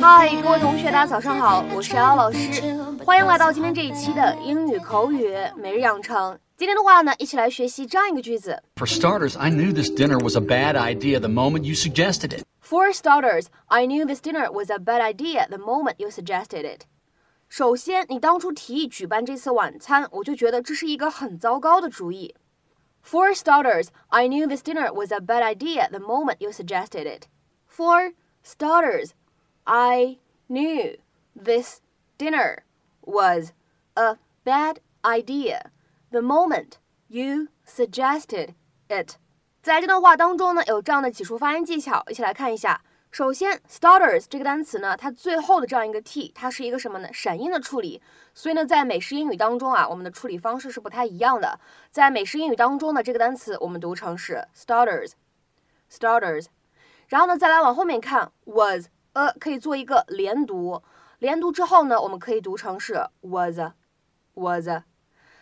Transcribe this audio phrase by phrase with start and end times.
[0.00, 2.62] 嗨，各位同学，大家早上好，我是姚老师，
[3.04, 6.38] 欢迎来到今天这一期的英语口语每日养成。
[6.56, 8.62] 今天的话呢，一起来学习这样一个句子。
[8.76, 12.44] For starters, I knew this dinner was a bad idea the moment you suggested it.
[12.62, 16.84] For starters, I knew this dinner was a bad idea the moment you suggested it.
[17.50, 22.34] 首先，你当初提议举办这次晚餐，我就觉得这是一个很糟糕的主意。
[23.04, 27.24] For starters, I knew this dinner was a bad idea the moment you suggested it.
[27.68, 29.10] For starters,
[29.70, 30.18] I
[30.48, 30.98] knew
[31.34, 31.80] this
[32.18, 32.62] dinner
[33.00, 33.52] was
[33.94, 35.70] a bad idea
[36.10, 38.54] the moment you suggested
[38.88, 39.16] it.
[39.62, 42.82] 在这段话当中呢，有这样的几处发音技巧，一起来看一下。
[43.10, 47.08] 首先，starters 这个单词呢，它最后的这样一个 t，它是一个什么呢？
[47.12, 48.02] 闪音的处理。
[48.34, 51.58] 所以呢，在美式英语当中啊，我们的处理方式是不太一样的。
[51.90, 56.46] 在美式英语当中呢，这个单词我们读成是 starters，starters。
[57.08, 60.81] 然后呢，再来往后面看，was a 可以做一个连读，
[61.19, 64.67] 连读之后呢，我们可以读成是 was，was。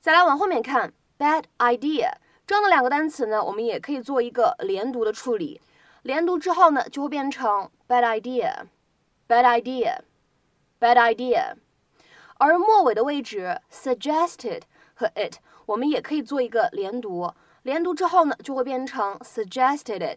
[0.00, 2.12] 再来往后面看，bad idea
[2.46, 5.60] 这样的两个单词呢，我们也可以做一个连读的处理。
[6.02, 11.56] 连读之后呢，就会变成 bad idea，bad idea，bad idea。
[12.38, 14.62] 而末尾的位置 suggested
[14.94, 17.30] 和 it，我们也可以做一个连读。
[17.62, 20.16] 连读之后呢，就会变成 suggested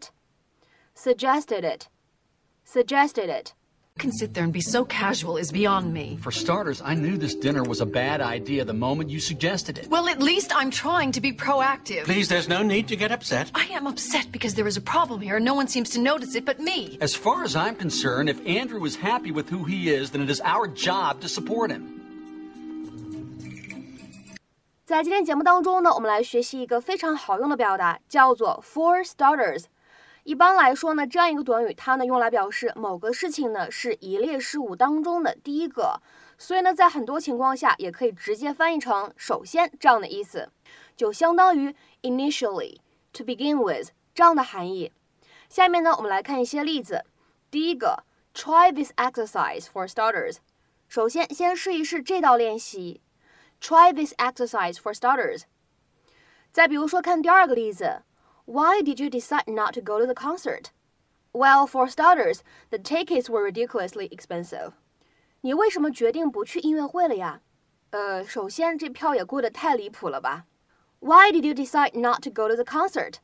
[0.95, 1.88] it，suggested it
[2.64, 6.19] it，suggested it。can sit there and be so casual is beyond me.
[6.22, 9.91] For starters, I knew this dinner was a bad idea the moment you suggested it.
[9.91, 12.05] Well, at least I'm trying to be proactive.
[12.05, 13.50] Please, there's no need to get upset.
[13.55, 16.36] I am upset because there is a problem here and no one seems to notice
[16.36, 16.97] it but me.
[17.00, 20.30] As far as I'm concerned, if Andrew is happy with who he is, then it
[20.30, 21.97] is our job to support him.
[24.86, 29.64] 在今天节目当中呢，我们来学习一个非常好用的表达，叫做 for starters。
[30.23, 36.02] 一般来说呢，这样一个短语，它呢用来表示某个事情呢是一列事物当中的第一个，
[36.38, 40.50] 所以呢，在很多情况下也可以直接翻译成“首先”这样的意思，
[40.95, 42.78] 就相当于 initially
[43.11, 44.94] to begin with 这样的含义。
[45.50, 47.04] 下面呢，我们来看一些例子。
[47.52, 50.38] 第一个，try this exercise for starters。
[50.88, 53.02] 首先，先试一试这道练习。
[53.60, 55.42] Try this exercise for starters。
[56.54, 58.04] 再比如说，看第二个例子。
[58.46, 60.70] Why did you decide not to go to the concert?
[61.33, 62.40] Well, for starters,
[62.70, 64.73] the tickets were ridiculously expensive.
[65.42, 67.42] 你为什么决定不去音乐会了呀？
[67.90, 70.46] 呃，首先这票也贵得太离谱了吧。
[71.01, 73.20] Why did you decide not to go to the concert?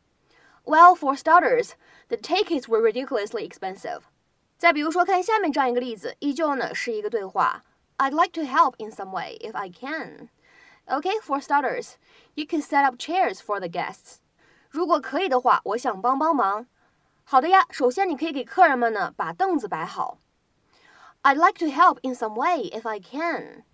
[0.64, 1.72] Well, for starters,
[2.08, 4.02] the tickets were ridiculously expensive.
[4.56, 7.64] 再比如说，看下面这样一个例子，依旧呢是一个对话。
[7.98, 10.28] I'd like to help in some way if I can.
[10.86, 11.94] Okay, for starters,
[12.34, 14.18] you can set up chairs for the guests.
[14.68, 16.66] 如果可以的话，我想帮帮忙。
[17.24, 20.18] 好的呀，首先你可以给客人们呢把凳子摆好。
[21.22, 23.64] I'd like to help in some way if I can.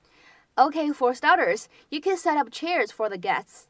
[0.55, 3.65] Okay, for starters, you can set up chairs for the guests.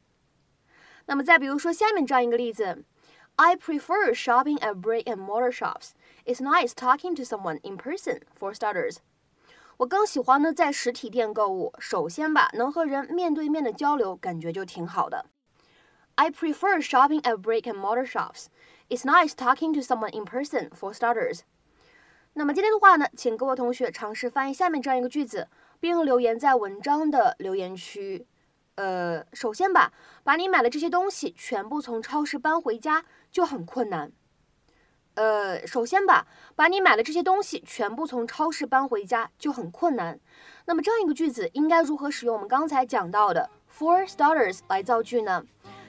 [1.07, 2.85] 那么再比如说下面这样一个例子，
[3.37, 5.93] I prefer shopping at brick and mortar shops.
[6.27, 8.21] It's nice talking to someone in person.
[8.39, 8.97] For starters.
[9.79, 11.73] 我更喜欢呢在实体店购物。
[11.79, 15.25] 首先吧，能和人面对面的交流，感觉就挺好的。
[16.18, 18.48] I prefer shopping at brick and mortar shops.
[18.90, 21.42] It's nice talking to someone in person, for starters.
[22.34, 25.50] 那么今天的话呢，请各位同学尝试翻译下面这样一个句子，
[25.80, 28.26] 并留言在文章的留言区。
[28.76, 29.92] 呃，首先吧，
[30.24, 34.12] 把你买的这些东西全部从超市搬回家就很困难。
[35.16, 40.20] 呃，首先吧，把你买的这些东西全部从超市搬回家就很困难。
[40.66, 45.46] 那么这样一个句子应该如何使用我们刚才讲到的 for starters 来造句呢？